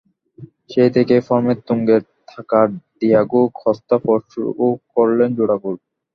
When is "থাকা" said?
2.27-2.59